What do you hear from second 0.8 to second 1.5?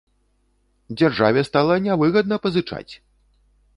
Дзяржаве